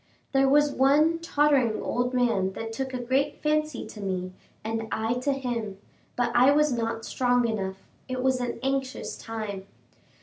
There 0.31 0.49
was 0.49 0.71
one 0.71 1.19
tottering 1.19 1.79
old 1.79 2.11
man 2.11 2.53
that 2.53 2.73
took 2.73 2.91
a 2.91 2.97
great 2.97 3.39
fancy 3.43 3.85
to 3.85 4.01
me, 4.01 4.33
and 4.63 4.87
I 4.91 5.13
to 5.19 5.31
him, 5.31 5.77
but 6.15 6.31
I 6.35 6.49
was 6.49 6.73
not 6.73 7.05
strong 7.05 7.47
enough 7.47 7.87
it 8.07 8.23
was 8.23 8.41
an 8.41 8.57
anxious 8.63 9.15
time! 9.15 9.67